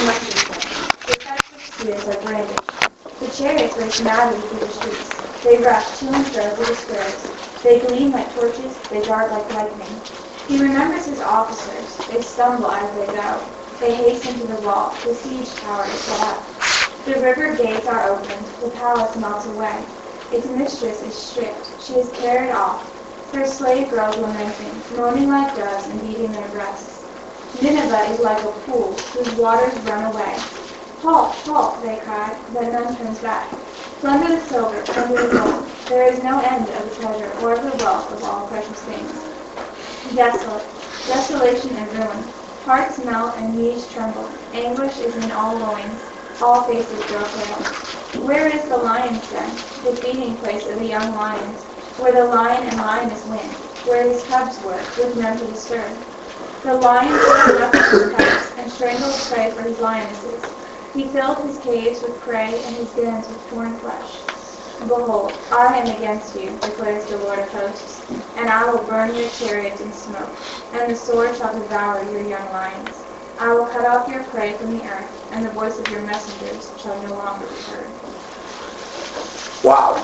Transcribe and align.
The 0.00 0.06
of 1.56 1.62
spears 1.62 2.08
are 2.08 2.22
brandished. 2.22 3.20
The 3.20 3.28
chariots 3.36 3.76
race 3.76 4.02
madly 4.02 4.40
through 4.48 4.60
the 4.60 4.68
streets. 4.68 5.44
They 5.44 5.58
rush 5.58 5.98
to 5.98 6.08
and 6.08 6.26
fro 6.28 6.54
through 6.56 6.64
the 6.64 6.74
squares. 6.74 7.62
They 7.62 7.80
gleam 7.80 8.12
like 8.12 8.34
torches. 8.34 8.78
They 8.88 9.02
dart 9.02 9.30
like 9.30 9.52
lightning. 9.52 10.00
He 10.48 10.58
remembers 10.58 11.04
his 11.04 11.20
officers. 11.20 11.98
They 12.08 12.22
stumble 12.22 12.70
as 12.70 12.96
they 12.96 13.12
go. 13.12 13.44
They 13.78 13.94
hasten 13.94 14.40
to 14.40 14.46
the 14.46 14.60
wall. 14.62 14.96
The 15.04 15.14
siege 15.14 15.54
tower 15.56 15.84
is 15.84 16.00
set 16.00 16.20
up. 16.20 17.04
The 17.04 17.20
river 17.20 17.54
gates 17.56 17.86
are 17.86 18.08
opened. 18.08 18.46
The 18.62 18.70
palace 18.70 19.18
melts 19.18 19.44
away. 19.48 19.84
Its 20.32 20.46
mistress 20.46 21.02
is 21.02 21.14
stripped. 21.14 21.68
She 21.82 21.96
is 21.96 22.10
carried 22.12 22.52
off. 22.52 22.88
Her 23.32 23.44
slave 23.44 23.90
girls 23.90 24.16
lamenting, 24.16 24.96
moaning 24.96 25.28
like 25.28 25.54
doves 25.56 25.88
and 25.88 26.00
beating 26.00 26.32
their 26.32 26.48
breasts. 26.48 26.99
Nineveh 27.60 28.10
is 28.12 28.20
like 28.20 28.42
a 28.42 28.52
pool 28.52 28.94
whose 29.12 29.34
waters 29.34 29.74
run 29.84 30.04
away. 30.04 30.36
Halt, 31.02 31.32
halt, 31.44 31.82
they 31.82 31.96
cry, 31.96 32.36
but 32.52 32.64
none 32.72 32.96
turns 32.96 33.18
back. 33.20 33.52
Plunder 34.00 34.36
the 34.36 34.40
silver, 34.40 34.82
plunder 34.82 35.26
the 35.26 35.36
gold. 35.36 35.66
There 35.88 36.04
is 36.04 36.22
no 36.22 36.40
end 36.40 36.68
of 36.70 36.88
the 36.88 36.94
treasure 36.94 37.32
or 37.42 37.56
of 37.56 37.64
the 37.64 37.76
wealth 37.82 38.12
of 38.12 38.22
all 38.22 38.46
precious 38.46 38.82
things. 38.84 39.24
Desolate, 40.14 40.66
desolation 41.06 41.76
and 41.76 41.92
ruin. 41.92 42.24
Hearts 42.64 42.98
melt 43.04 43.36
and 43.36 43.54
knees 43.56 43.88
tremble. 43.88 44.30
Anguish 44.52 44.98
is 45.00 45.16
in 45.16 45.30
all 45.32 45.58
loins. 45.58 46.00
All 46.40 46.62
faces 46.64 47.02
grow 47.06 47.24
pale. 47.28 47.62
Where 48.24 48.46
is 48.46 48.68
the 48.68 48.76
lion's 48.76 49.28
den, 49.28 49.56
the 49.82 49.96
feeding 49.96 50.38
place 50.38 50.68
of 50.68 50.78
the 50.78 50.86
young 50.86 51.14
lions? 51.14 51.66
where 52.00 52.12
the 52.12 52.24
lion 52.24 52.66
and 52.66 52.78
lioness 52.78 53.26
win, 53.26 53.50
where 53.84 54.08
his 54.08 54.24
cubs 54.24 54.58
were, 54.62 54.80
with 54.96 55.16
none 55.16 55.38
to 55.38 55.46
disturb. 55.46 55.98
The 56.62 56.74
lion 56.74 57.08
took 57.08 57.60
up 57.60 57.74
his 57.74 58.10
cubs 58.12 58.52
and 58.58 58.70
strangled 58.70 59.14
prey 59.30 59.50
for 59.50 59.62
his 59.62 59.78
lionesses. 59.78 60.44
He 60.92 61.08
filled 61.08 61.38
his 61.46 61.58
caves 61.60 62.02
with 62.02 62.20
prey 62.20 62.62
and 62.64 62.76
his 62.76 62.90
dens 62.90 63.28
with 63.28 63.48
torn 63.48 63.78
flesh. 63.78 64.18
Behold, 64.80 65.32
I 65.52 65.78
am 65.78 65.96
against 65.96 66.38
you, 66.38 66.50
declares 66.60 67.06
the 67.06 67.16
Lord 67.16 67.38
of 67.38 67.48
hosts, 67.48 68.02
and 68.36 68.50
I 68.50 68.70
will 68.70 68.82
burn 68.84 69.14
your 69.14 69.30
chariots 69.30 69.80
in 69.80 69.90
smoke, 69.90 70.34
and 70.72 70.90
the 70.90 70.96
sword 70.96 71.34
shall 71.36 71.58
devour 71.58 72.02
your 72.12 72.24
young 72.24 72.50
lions. 72.50 73.04
I 73.38 73.54
will 73.54 73.66
cut 73.66 73.86
off 73.86 74.08
your 74.10 74.24
prey 74.24 74.52
from 74.58 74.76
the 74.76 74.84
earth, 74.84 75.10
and 75.32 75.46
the 75.46 75.50
voice 75.52 75.78
of 75.78 75.88
your 75.90 76.02
messengers 76.02 76.72
shall 76.76 77.02
no 77.02 77.14
longer 77.14 77.46
be 77.46 77.62
heard. 77.72 77.90
Wow. 79.64 79.94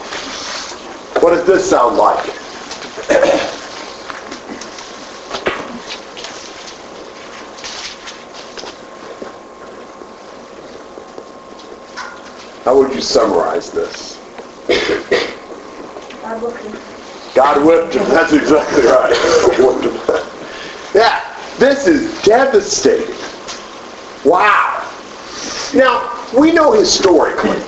What 1.20 1.30
does 1.30 1.46
this 1.46 1.68
sound 1.68 1.98
like? 1.98 2.45
How 12.66 12.76
would 12.76 12.92
you 12.92 13.00
summarize 13.00 13.70
this? 13.70 14.18
God 16.20 16.42
whipped 16.42 16.64
him. 16.64 16.76
God 17.32 17.64
whipped 17.64 17.94
him. 17.94 18.02
That's 18.08 18.32
exactly 18.32 18.82
right. 18.86 19.12
yeah, 20.92 21.22
this 21.58 21.86
is 21.86 22.20
devastating. 22.24 23.14
Wow. 24.28 24.84
Now, 25.76 26.26
we 26.36 26.50
know 26.50 26.72
historically 26.72 27.60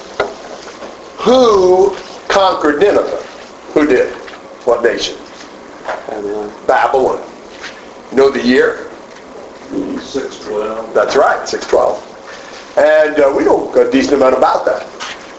who 1.18 1.94
conquered 2.26 2.80
Nineveh. 2.80 3.22
Who 3.74 3.86
did? 3.86 4.12
What 4.66 4.82
nation? 4.82 5.16
Babylon. 6.08 6.52
Babylon. 6.66 7.30
Know 8.12 8.30
the 8.30 8.44
year? 8.44 8.90
612. 9.70 10.92
That's 10.92 11.14
right, 11.14 11.48
612. 11.48 12.07
And 12.78 13.18
uh, 13.18 13.34
we 13.36 13.44
know 13.44 13.74
a 13.74 13.90
decent 13.90 14.14
amount 14.14 14.36
about 14.36 14.64
that. 14.64 14.86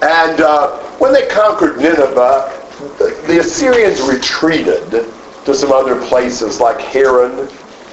And 0.02 0.42
uh, 0.42 0.78
when 0.98 1.14
they 1.14 1.26
conquered 1.28 1.78
Nineveh, 1.78 2.52
the 3.28 3.40
Assyrians 3.40 4.02
retreated 4.02 4.92
to 5.46 5.56
some 5.56 5.72
other 5.72 6.06
places 6.08 6.60
like 6.60 6.82
Haran 6.82 7.40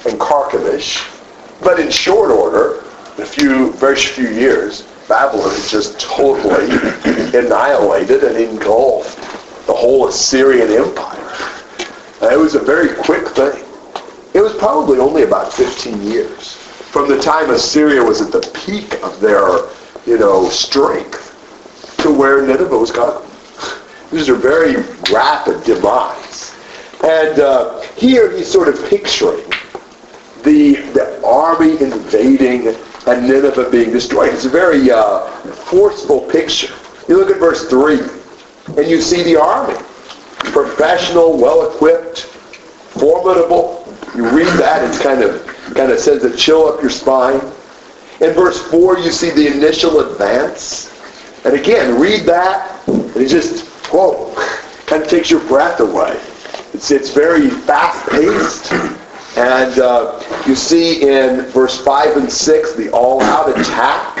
and 0.05 0.19
Carchemish. 0.19 1.01
But 1.61 1.79
in 1.79 1.89
short 1.89 2.29
order, 2.29 2.83
in 3.15 3.23
a 3.23 3.25
few, 3.25 3.71
very 3.73 3.95
few 3.95 4.27
years, 4.27 4.81
Babylon 5.07 5.55
just 5.69 5.97
totally 5.97 6.69
annihilated 7.39 8.25
and 8.25 8.35
engulfed 8.35 9.15
the 9.65 9.73
whole 9.73 10.09
Assyrian 10.09 10.71
Empire. 10.71 11.37
And 12.21 12.33
it 12.33 12.37
was 12.37 12.55
a 12.55 12.59
very 12.59 12.93
quick 12.95 13.29
thing. 13.29 13.63
It 14.33 14.41
was 14.41 14.53
probably 14.55 14.99
only 14.99 15.23
about 15.23 15.53
15 15.53 16.01
years 16.01 16.66
from 16.97 17.07
the 17.07 17.21
time 17.21 17.51
Assyria 17.51 18.03
was 18.03 18.21
at 18.21 18.31
the 18.31 18.41
peak 18.65 18.91
of 19.03 19.19
their, 19.19 19.67
you 20.07 20.17
know, 20.17 20.49
strength 20.49 21.35
to 22.01 22.11
where 22.11 22.41
Nineveh 22.41 22.75
was 22.75 22.89
gone. 22.89 23.23
These 24.11 24.29
are 24.29 24.33
very 24.35 24.77
rapid 25.13 25.63
demise. 25.63 26.55
And 27.03 27.39
uh, 27.39 27.81
here 27.95 28.35
he's 28.35 28.51
sort 28.51 28.67
of 28.67 28.83
picturing 28.89 29.47
the, 30.41 30.77
the 30.95 31.23
army 31.23 31.79
invading 31.79 32.69
and 33.05 33.27
Nineveh 33.27 33.69
being 33.69 33.91
destroyed. 33.91 34.33
It's 34.33 34.45
a 34.45 34.49
very 34.49 34.89
uh, 34.89 35.27
forceful 35.51 36.21
picture. 36.21 36.73
You 37.07 37.19
look 37.19 37.29
at 37.29 37.37
verse 37.37 37.69
3, 37.69 37.99
and 38.75 38.87
you 38.87 39.01
see 39.01 39.21
the 39.21 39.39
army. 39.39 39.77
Professional, 40.51 41.37
well-equipped, 41.37 42.21
formidable. 42.21 43.95
You 44.15 44.27
read 44.35 44.47
that, 44.57 44.83
it's 44.83 44.99
kind 44.99 45.21
of 45.21 45.56
kind 45.75 45.91
of 45.91 45.99
sends 45.99 46.23
a 46.23 46.35
chill 46.35 46.67
up 46.67 46.81
your 46.81 46.89
spine. 46.89 47.41
In 48.19 48.33
verse 48.33 48.61
4, 48.71 48.99
you 48.99 49.11
see 49.11 49.29
the 49.29 49.47
initial 49.47 49.99
advance. 49.99 50.93
And 51.45 51.53
again, 51.53 51.99
read 51.99 52.25
that, 52.25 52.87
and 52.87 53.15
it 53.15 53.29
just, 53.29 53.65
whoa, 53.91 54.33
kind 54.85 55.03
of 55.03 55.09
takes 55.09 55.29
your 55.29 55.41
breath 55.41 55.79
away. 55.79 56.19
It's, 56.73 56.91
it's 56.91 57.11
very 57.11 57.49
fast-paced. 57.49 58.71
And 59.37 59.77
uh, 59.79 60.23
you 60.47 60.55
see 60.55 61.03
in 61.03 61.41
verse 61.51 61.79
5 61.83 62.17
and 62.17 62.31
6 62.31 62.73
the 62.73 62.89
all-out 62.89 63.49
attack. 63.59 64.17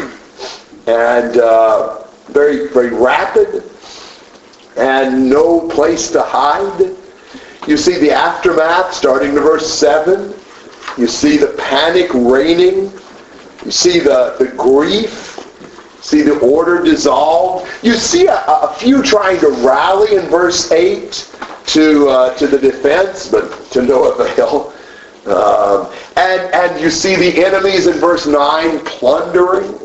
And 0.85 1.37
uh, 1.37 2.03
very, 2.27 2.67
very 2.67 2.91
rapid. 2.91 3.63
And 4.77 5.27
no 5.27 5.67
place 5.69 6.11
to 6.11 6.21
hide. 6.21 6.95
You 7.67 7.77
see 7.77 7.97
the 7.97 8.11
aftermath 8.11 8.93
starting 8.93 9.33
to 9.33 9.41
verse 9.41 9.73
7. 9.73 10.33
You 10.97 11.07
see 11.07 11.37
the 11.37 11.53
panic 11.57 12.11
reigning. 12.13 12.91
You 13.63 13.71
see 13.71 13.99
the, 13.99 14.35
the 14.39 14.47
grief. 14.57 15.35
See 16.01 16.21
the 16.21 16.39
order 16.39 16.83
dissolved. 16.83 17.69
You 17.83 17.93
see 17.93 18.27
a, 18.27 18.37
a 18.37 18.73
few 18.79 19.03
trying 19.03 19.39
to 19.41 19.49
rally 19.65 20.15
in 20.15 20.25
verse 20.25 20.71
8 20.71 21.35
to, 21.67 22.07
uh, 22.09 22.33
to 22.37 22.47
the 22.47 22.57
defense, 22.57 23.29
but 23.29 23.69
to 23.71 23.81
no 23.81 24.11
avail. 24.17 24.73
Um, 25.27 25.93
and, 26.15 26.53
and 26.53 26.81
you 26.81 26.89
see 26.89 27.15
the 27.15 27.45
enemies 27.45 27.87
in 27.87 27.99
verse 27.99 28.25
9 28.25 28.79
plundering. 28.85 29.79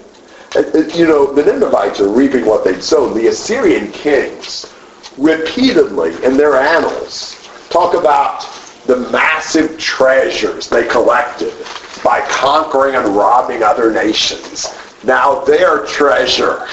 You 0.94 1.06
know, 1.06 1.32
the 1.32 1.42
Ninevites 1.44 2.00
are 2.00 2.08
reaping 2.08 2.46
what 2.46 2.64
they'd 2.64 2.82
sown. 2.82 3.14
The 3.14 3.28
Assyrian 3.28 3.90
kings 3.90 4.72
repeatedly 5.18 6.14
in 6.24 6.36
their 6.36 6.56
annals 6.56 7.36
talk 7.68 7.94
about 7.94 8.44
the 8.86 8.96
massive 9.10 9.78
treasures 9.78 10.68
they 10.68 10.86
collected 10.88 11.54
by 12.02 12.20
conquering 12.28 12.96
and 12.96 13.06
robbing 13.16 13.62
other 13.62 13.92
nations. 13.92 14.68
Now 15.04 15.44
their 15.44 15.84
treasure 15.86 16.66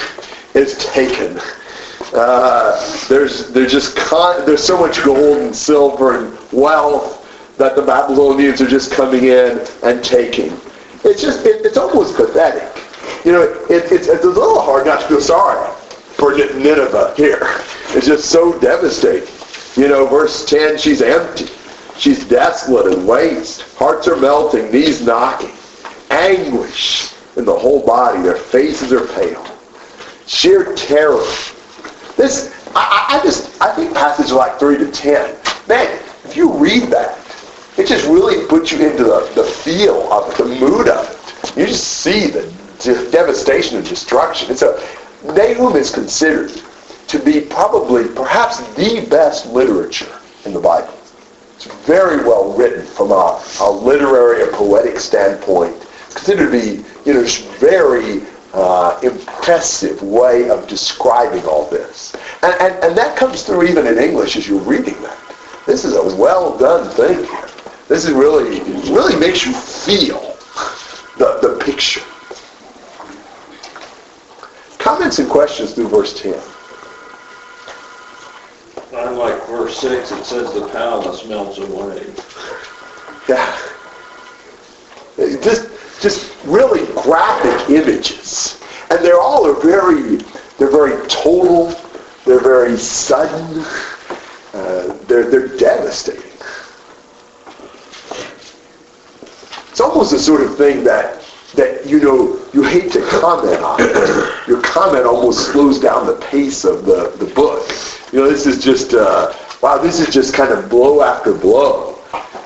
is 0.54 0.76
taken. 0.78 1.38
Uh, 2.12 3.06
there's 3.08 3.50
there's 3.52 3.70
just 3.70 3.96
con- 3.96 4.44
there's 4.44 4.64
so 4.64 4.78
much 4.78 5.02
gold 5.04 5.38
and 5.38 5.54
silver 5.54 6.18
and 6.18 6.36
wealth 6.52 7.16
that 7.56 7.76
the 7.76 7.82
Babylonians 7.82 8.60
are 8.60 8.68
just 8.68 8.90
coming 8.90 9.24
in 9.24 9.64
and 9.84 10.02
taking. 10.02 10.52
It's 11.04 11.22
just 11.22 11.44
it, 11.46 11.64
it's 11.64 11.76
almost 11.76 12.16
pathetic. 12.16 12.84
You 13.24 13.32
know, 13.32 13.42
it, 13.42 13.92
it's 13.92 14.08
it's 14.08 14.24
a 14.24 14.28
little 14.28 14.60
hard 14.60 14.86
not 14.86 15.02
to 15.02 15.06
feel 15.06 15.20
sorry 15.20 15.72
for 16.20 16.34
Nineveh 16.34 17.14
here. 17.16 17.60
It's 17.90 18.06
just 18.06 18.30
so 18.30 18.58
devastating. 18.60 19.28
You 19.76 19.88
know, 19.88 20.06
verse 20.06 20.44
10, 20.44 20.78
she's 20.78 21.00
empty. 21.00 21.48
She's 22.00 22.24
desolate 22.24 22.94
and 22.94 23.06
waste. 23.06 23.60
Hearts 23.76 24.08
are 24.08 24.16
melting, 24.16 24.72
knees 24.72 25.02
knocking. 25.02 25.52
Anguish 26.08 27.12
in 27.36 27.44
the 27.44 27.54
whole 27.54 27.84
body. 27.84 28.22
Their 28.22 28.36
faces 28.36 28.90
are 28.90 29.06
pale. 29.08 29.44
Sheer 30.26 30.74
terror. 30.76 31.22
This, 32.16 32.54
I, 32.74 33.04
I 33.10 33.20
just, 33.22 33.60
I 33.60 33.74
think 33.74 33.92
passages 33.92 34.32
like 34.32 34.58
3 34.58 34.78
to 34.78 34.90
10, 34.90 35.36
man, 35.68 36.02
if 36.24 36.38
you 36.38 36.50
read 36.54 36.84
that, 36.84 37.18
it 37.76 37.86
just 37.86 38.06
really 38.06 38.46
puts 38.46 38.72
you 38.72 38.80
into 38.88 39.04
the, 39.04 39.30
the 39.34 39.44
feel 39.44 40.10
of 40.10 40.32
it, 40.32 40.38
the 40.38 40.46
mood 40.46 40.88
of 40.88 41.06
it. 41.10 41.58
You 41.58 41.66
just 41.66 41.86
see 41.86 42.28
the 42.28 42.50
devastation 43.12 43.76
and 43.76 43.86
destruction. 43.86 44.50
It's 44.50 44.62
a, 44.62 44.82
Nahum 45.22 45.76
is 45.76 45.90
considered 45.90 46.50
to 47.08 47.18
be 47.18 47.42
probably, 47.42 48.08
perhaps 48.08 48.58
the 48.74 49.06
best 49.10 49.44
literature 49.44 50.18
in 50.46 50.54
the 50.54 50.60
Bible. 50.60 50.94
It's 51.62 51.70
very 51.84 52.24
well 52.24 52.54
written 52.54 52.86
from 52.86 53.12
a, 53.12 53.44
a 53.60 53.70
literary, 53.70 54.44
a 54.44 54.46
poetic 54.46 54.98
standpoint. 54.98 55.76
considered 56.08 56.46
to 56.46 56.50
be, 56.50 56.84
you 57.04 57.12
know, 57.12 57.22
just 57.22 57.44
very 57.58 58.22
uh, 58.54 58.98
impressive 59.02 60.00
way 60.00 60.48
of 60.48 60.66
describing 60.66 61.44
all 61.44 61.68
this. 61.68 62.16
And, 62.42 62.54
and, 62.62 62.82
and 62.82 62.96
that 62.96 63.14
comes 63.14 63.42
through 63.42 63.64
even 63.64 63.86
in 63.86 63.98
English 63.98 64.36
as 64.36 64.48
you're 64.48 64.58
reading 64.58 65.02
that. 65.02 65.18
This 65.66 65.84
is 65.84 65.94
a 65.94 66.16
well 66.16 66.56
done 66.56 66.88
thing 66.94 67.26
here. 67.26 67.48
This 67.88 68.06
is 68.06 68.12
really, 68.12 68.60
really 68.90 69.20
makes 69.20 69.44
you 69.44 69.52
feel 69.52 70.38
the, 71.18 71.40
the 71.42 71.62
picture. 71.62 72.00
Comments 74.78 75.18
and 75.18 75.28
questions 75.28 75.74
through 75.74 75.88
verse 75.88 76.18
10. 76.22 76.40
Verse 79.50 79.78
six, 79.78 80.12
it 80.12 80.24
says 80.24 80.54
the 80.54 80.68
palace 80.68 81.26
melts 81.26 81.58
away. 81.58 82.06
Yeah. 83.28 83.58
Just, 85.42 85.68
just 86.00 86.36
really 86.44 86.86
graphic 87.02 87.68
images. 87.68 88.62
And 88.90 89.04
they're 89.04 89.20
all 89.20 89.44
are 89.46 89.60
very, 89.60 90.16
they're 90.56 90.70
very 90.70 91.04
total, 91.08 91.74
they're 92.24 92.40
very 92.40 92.76
sudden, 92.76 93.64
uh, 94.54 94.96
they're, 95.08 95.28
they're 95.28 95.56
devastating. 95.56 96.22
It's 99.68 99.80
almost 99.80 100.12
the 100.12 100.18
sort 100.18 100.42
of 100.42 100.56
thing 100.56 100.84
that, 100.84 101.24
that, 101.54 101.86
you 101.86 102.00
know, 102.00 102.40
you 102.54 102.62
hate 102.62 102.92
to 102.92 103.04
comment 103.08 103.62
on. 103.62 103.80
Your 104.46 104.62
comment 104.62 105.06
almost 105.06 105.52
slows 105.52 105.80
down 105.80 106.06
the 106.06 106.16
pace 106.16 106.64
of 106.64 106.84
the, 106.84 107.10
the 107.18 107.26
book. 107.34 107.68
You 108.12 108.20
know, 108.20 108.28
this 108.28 108.46
is 108.46 108.62
just, 108.62 108.94
uh, 108.94 109.32
wow, 109.62 109.78
this 109.78 110.00
is 110.00 110.12
just 110.12 110.34
kind 110.34 110.52
of 110.52 110.68
blow 110.68 111.02
after 111.02 111.32
blow. 111.32 111.98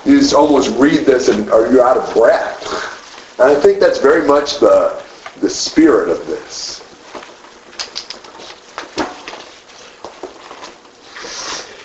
You 0.04 0.18
just 0.18 0.34
almost 0.34 0.76
read 0.78 1.06
this 1.06 1.28
and 1.28 1.48
are 1.50 1.72
you 1.72 1.80
out 1.80 1.96
of 1.96 2.12
breath. 2.12 3.38
And 3.40 3.50
I 3.50 3.54
think 3.58 3.80
that's 3.80 3.98
very 3.98 4.26
much 4.26 4.60
the, 4.60 5.02
the 5.40 5.48
spirit 5.48 6.10
of 6.10 6.26
this. 6.26 6.80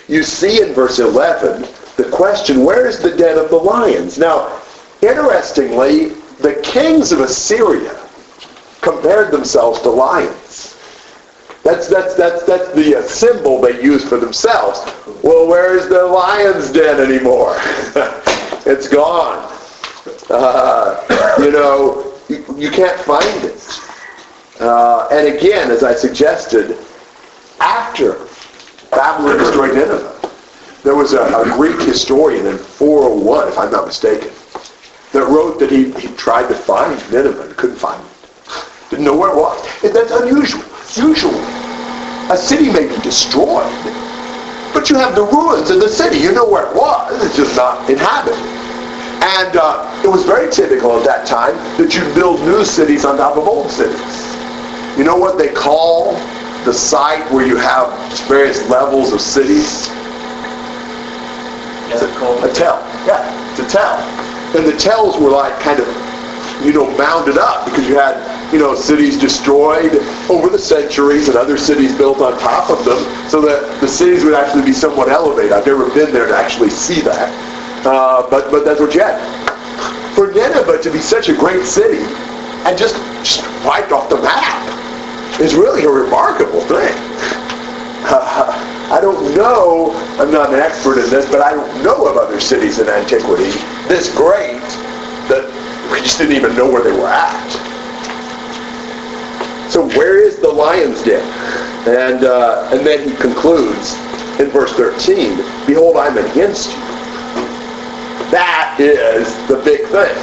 You 0.08 0.22
see 0.24 0.60
in 0.60 0.74
verse 0.74 0.98
11 0.98 1.62
the 1.96 2.08
question, 2.10 2.64
where 2.64 2.86
is 2.86 2.98
the 2.98 3.16
den 3.16 3.38
of 3.38 3.48
the 3.48 3.56
lions? 3.56 4.18
Now, 4.18 4.60
interestingly, 5.00 6.08
the 6.40 6.60
kings 6.62 7.12
of 7.12 7.20
Assyria 7.20 7.96
compared 8.80 9.30
themselves 9.30 9.80
to 9.82 9.90
lions. 9.90 10.39
That's, 11.70 11.86
that's, 11.86 12.14
that's, 12.16 12.42
that's 12.42 12.68
the 12.72 12.96
uh, 12.96 13.02
symbol 13.02 13.60
they 13.60 13.80
use 13.80 14.02
for 14.02 14.16
themselves. 14.16 14.80
Well, 15.22 15.46
where's 15.46 15.88
the 15.88 16.02
lion's 16.02 16.72
den 16.72 16.98
anymore? 16.98 17.54
it's 18.66 18.88
gone. 18.88 19.56
Uh, 20.28 21.36
you 21.38 21.52
know, 21.52 22.12
you, 22.28 22.44
you, 22.58 22.70
can't 22.72 22.98
find 23.02 23.44
it. 23.44 23.80
Uh, 24.58 25.06
and 25.12 25.28
again, 25.28 25.70
as 25.70 25.84
I 25.84 25.94
suggested, 25.94 26.76
after 27.60 28.26
Babylon 28.90 29.38
destroyed 29.38 29.74
Nineveh, 29.74 30.28
there 30.82 30.96
was 30.96 31.12
a, 31.12 31.22
a 31.22 31.44
Greek 31.56 31.80
historian 31.82 32.46
in 32.46 32.58
401, 32.58 33.46
if 33.46 33.58
I'm 33.58 33.70
not 33.70 33.86
mistaken, 33.86 34.32
that 35.12 35.24
wrote 35.28 35.60
that 35.60 35.70
he, 35.70 35.92
he 35.92 36.08
tried 36.16 36.48
to 36.48 36.54
find 36.56 37.00
Nineveh 37.12 37.42
and 37.42 37.56
couldn't 37.56 37.76
find 37.76 38.04
it. 38.04 38.90
Didn't 38.90 39.04
know 39.04 39.16
where 39.16 39.30
it 39.30 39.36
was. 39.36 39.84
And 39.84 39.94
that's 39.94 40.10
unusual. 40.10 40.64
Usually, 40.96 41.59
a 42.30 42.36
city 42.36 42.70
may 42.70 42.86
be 42.86 42.96
destroyed, 43.02 43.66
but 44.72 44.88
you 44.88 44.96
have 44.96 45.16
the 45.16 45.24
ruins 45.24 45.68
of 45.70 45.80
the 45.80 45.88
city. 45.88 46.18
You 46.18 46.32
know 46.32 46.48
where 46.48 46.70
it 46.70 46.76
was. 46.76 47.24
It's 47.24 47.36
just 47.36 47.56
not 47.56 47.90
inhabited. 47.90 48.38
And 49.20 49.56
uh, 49.56 50.02
it 50.04 50.08
was 50.08 50.24
very 50.24 50.50
typical 50.50 50.96
at 50.96 51.04
that 51.04 51.26
time 51.26 51.56
that 51.76 51.94
you'd 51.94 52.14
build 52.14 52.40
new 52.42 52.64
cities 52.64 53.04
on 53.04 53.18
top 53.18 53.36
of 53.36 53.48
old 53.48 53.70
cities. 53.70 53.98
You 54.96 55.04
know 55.04 55.16
what 55.16 55.38
they 55.38 55.52
call 55.52 56.14
the 56.64 56.72
site 56.72 57.30
where 57.32 57.46
you 57.46 57.56
have 57.56 57.90
various 58.28 58.66
levels 58.68 59.12
of 59.12 59.20
cities? 59.20 59.88
It's 61.90 62.02
a 62.02 62.06
A 62.06 62.52
tell. 62.54 62.78
Yeah, 63.06 63.50
it's 63.50 63.60
a 63.60 63.68
tell. 63.68 63.98
And 64.56 64.66
the 64.66 64.76
tells 64.76 65.18
were 65.18 65.30
like 65.30 65.58
kind 65.60 65.80
of, 65.80 65.88
you 66.64 66.72
know, 66.72 66.96
mounded 66.96 67.38
up 67.38 67.64
because 67.64 67.88
you 67.88 67.96
had 67.96 68.39
you 68.52 68.58
know, 68.58 68.74
cities 68.74 69.18
destroyed 69.18 69.94
over 70.28 70.48
the 70.48 70.58
centuries 70.58 71.28
and 71.28 71.36
other 71.36 71.56
cities 71.56 71.96
built 71.96 72.20
on 72.20 72.38
top 72.38 72.70
of 72.70 72.84
them 72.84 72.98
so 73.28 73.40
that 73.40 73.80
the 73.80 73.88
cities 73.88 74.24
would 74.24 74.34
actually 74.34 74.64
be 74.64 74.72
somewhat 74.72 75.08
elevated. 75.08 75.52
I've 75.52 75.66
never 75.66 75.88
been 75.94 76.12
there 76.12 76.26
to 76.26 76.36
actually 76.36 76.70
see 76.70 77.00
that. 77.02 77.30
Uh, 77.86 78.28
but, 78.28 78.50
but 78.50 78.64
that's 78.64 78.80
what 78.80 78.94
you 78.94 79.00
had. 79.00 79.18
For 80.14 80.32
Nineveh 80.32 80.82
to 80.82 80.90
be 80.90 80.98
such 80.98 81.28
a 81.28 81.34
great 81.34 81.64
city 81.64 82.02
and 82.66 82.76
just, 82.76 82.96
just 83.24 83.42
wiped 83.64 83.92
off 83.92 84.10
the 84.10 84.20
map 84.20 85.40
is 85.40 85.54
really 85.54 85.84
a 85.84 85.90
remarkable 85.90 86.60
thing. 86.62 86.94
Uh, 88.04 88.66
I 88.90 89.00
don't 89.00 89.36
know, 89.36 89.92
I'm 90.18 90.32
not 90.32 90.52
an 90.52 90.58
expert 90.58 90.98
in 90.98 91.08
this, 91.10 91.24
but 91.30 91.40
I 91.40 91.52
don't 91.52 91.84
know 91.84 92.08
of 92.08 92.16
other 92.16 92.40
cities 92.40 92.80
in 92.80 92.88
antiquity 92.88 93.52
this 93.86 94.12
great 94.14 94.58
that 95.30 95.46
we 95.92 96.00
just 96.00 96.18
didn't 96.18 96.34
even 96.34 96.56
know 96.56 96.68
where 96.68 96.82
they 96.82 96.92
were 96.92 97.08
at. 97.08 97.49
So 99.80 99.88
where 99.96 100.18
is 100.22 100.36
the 100.36 100.48
lion's 100.48 101.02
den? 101.02 101.24
And, 101.88 102.24
uh, 102.26 102.68
and 102.70 102.86
then 102.86 103.08
he 103.08 103.16
concludes 103.16 103.94
in 104.38 104.50
verse 104.50 104.74
13, 104.74 105.38
Behold, 105.66 105.96
I'm 105.96 106.18
against 106.18 106.68
you. 106.68 106.76
That 108.28 108.76
is 108.78 109.34
the 109.48 109.56
big 109.64 109.86
thing. 109.86 110.14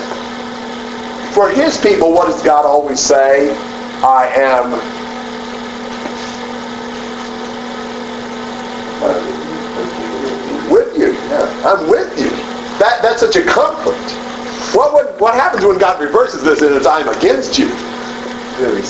For 1.33 1.49
his 1.49 1.75
people, 1.81 2.13
what 2.13 2.27
does 2.27 2.43
God 2.43 2.67
always 2.67 2.99
say? 2.99 3.49
I 4.03 4.27
am 4.35 4.73
with 10.69 10.95
you. 10.95 11.17
I'm 11.65 11.89
with 11.89 12.19
you. 12.19 12.29
That, 12.77 12.99
that's 13.01 13.21
such 13.21 13.35
a 13.37 13.43
comfort. 13.43 13.97
What, 14.77 14.93
would, 14.93 15.19
what 15.19 15.33
happens 15.33 15.65
when 15.65 15.79
God 15.79 15.99
reverses 15.99 16.43
this 16.43 16.61
and 16.61 16.75
it's 16.75 16.85
I'm 16.85 17.09
against 17.09 17.57
you? 17.57 17.75
Really 18.59 18.81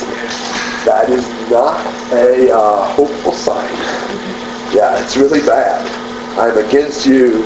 that 0.86 1.10
is 1.10 1.28
not 1.52 1.76
a 2.14 2.50
uh, 2.50 2.88
hopeful 2.94 3.34
sign. 3.34 3.70
Yeah, 4.74 5.04
it's 5.04 5.18
really 5.18 5.42
bad. 5.42 5.86
I'm 6.40 6.58
against 6.66 7.06
you, 7.06 7.44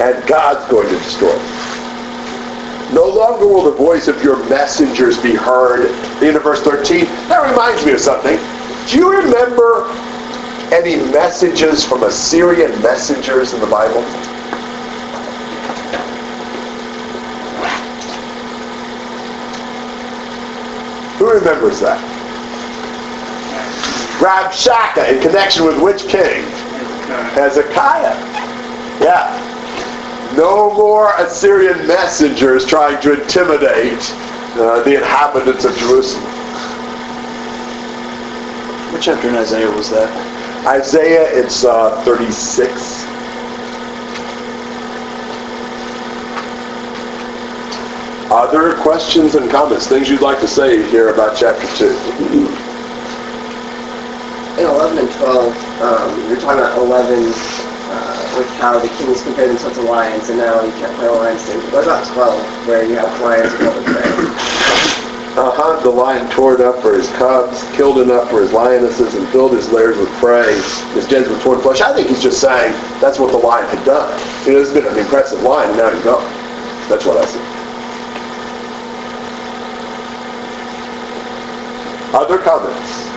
and 0.00 0.24
God's 0.28 0.70
going 0.70 0.88
to 0.88 0.94
destroy 0.94 1.34
you. 1.34 2.94
No 2.94 3.06
longer 3.08 3.48
will 3.48 3.64
the 3.64 3.76
voice 3.76 4.06
of 4.06 4.22
your 4.22 4.36
messengers 4.48 5.20
be 5.20 5.34
heard. 5.34 5.88
The 6.20 6.28
end 6.28 6.36
of 6.36 6.44
verse 6.44 6.60
13. 6.62 7.06
That 7.26 7.50
reminds 7.50 7.84
me 7.84 7.92
of 7.92 8.00
something. 8.00 8.38
Do 8.88 8.96
you 8.96 9.10
remember 9.10 9.90
any 10.72 10.96
messages 11.10 11.84
from 11.84 12.04
Assyrian 12.04 12.70
messengers 12.82 13.52
in 13.52 13.60
the 13.60 13.66
Bible? 13.66 14.02
Who 21.18 21.30
remembers 21.32 21.80
that? 21.80 22.00
Rabshakeh 24.20 25.16
in 25.16 25.22
connection 25.22 25.64
with 25.64 25.80
which 25.80 26.02
king? 26.02 26.44
Hezekiah. 27.34 28.14
Yeah. 29.00 30.34
No 30.36 30.72
more 30.74 31.14
Assyrian 31.18 31.86
messengers 31.86 32.66
trying 32.66 33.00
to 33.02 33.22
intimidate 33.22 34.00
uh, 34.56 34.82
the 34.82 34.96
inhabitants 34.96 35.64
of 35.64 35.76
Jerusalem. 35.76 36.24
What 38.92 39.02
chapter 39.02 39.28
in 39.28 39.36
Isaiah 39.36 39.70
was 39.70 39.90
that? 39.90 40.66
Isaiah, 40.66 41.28
it's 41.30 41.64
uh, 41.64 42.02
36. 42.04 43.03
Other 48.34 48.74
questions 48.82 49.36
and 49.36 49.48
comments, 49.48 49.86
things 49.86 50.10
you'd 50.10 50.20
like 50.20 50.40
to 50.40 50.48
say 50.48 50.82
here 50.90 51.10
about 51.10 51.36
chapter 51.36 51.68
2? 51.76 51.86
In 54.58 54.66
11 54.66 54.98
and 54.98 55.08
12, 55.12 55.80
um, 55.80 56.28
you're 56.28 56.40
talking 56.40 56.58
about 56.58 56.76
11 56.76 57.30
uh, 57.30 58.34
with 58.36 58.48
how 58.58 58.80
the 58.80 58.88
kings 58.98 59.22
compare 59.22 59.46
themselves 59.46 59.76
to 59.76 59.82
lions, 59.82 60.30
and 60.30 60.38
now 60.38 60.64
you 60.64 60.72
can't 60.72 60.92
play 60.96 61.06
lion's 61.06 61.44
thing. 61.44 61.60
What 61.70 61.84
about 61.84 62.12
12, 62.12 62.66
where 62.66 62.84
you 62.84 62.96
have 62.96 63.20
lions 63.20 63.52
and 63.54 63.68
other 63.68 63.82
prey? 63.84 64.02
Uh-huh, 65.38 65.80
the 65.84 65.90
lion 65.90 66.28
tore 66.32 66.54
it 66.54 66.60
up 66.60 66.82
for 66.82 66.92
his 66.92 67.08
cubs, 67.10 67.62
killed 67.76 67.98
enough 67.98 68.28
for 68.30 68.40
his 68.40 68.50
lionesses, 68.50 69.14
and 69.14 69.28
filled 69.28 69.52
his 69.52 69.70
lairs 69.70 69.96
with 69.96 70.10
prey, 70.18 70.54
his 70.94 71.06
dens 71.06 71.28
with 71.28 71.40
torn 71.40 71.60
flesh. 71.60 71.80
I 71.82 71.94
think 71.94 72.08
he's 72.08 72.20
just 72.20 72.40
saying 72.40 72.72
that's 73.00 73.20
what 73.20 73.30
the 73.30 73.38
lion 73.38 73.68
had 73.68 73.84
done. 73.86 74.10
You 74.44 74.54
know, 74.54 74.58
has 74.58 74.72
been 74.72 74.88
an 74.88 74.98
impressive 74.98 75.40
lion, 75.44 75.70
and 75.70 75.78
now 75.78 75.94
he's 75.94 76.02
gone. 76.02 76.24
That's 76.88 77.04
what 77.04 77.16
I 77.16 77.26
see. 77.26 77.53
Other 82.14 82.38
comments? 82.38 83.10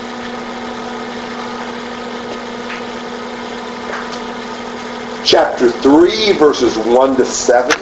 Chapter 5.23 5.69
3, 5.69 6.31
verses 6.31 6.75
1 6.79 7.15
to 7.17 7.25
7. 7.25 7.76